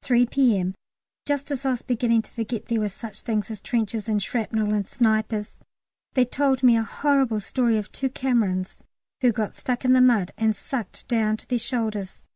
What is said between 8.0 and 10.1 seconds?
Camerons who got stuck in the